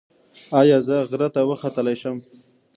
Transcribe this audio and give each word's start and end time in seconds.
ایا 0.59 0.77
زه 0.87 0.97
غره 1.09 1.27
ته 1.33 1.41
وختلی 1.49 1.95
شم؟ 2.01 2.17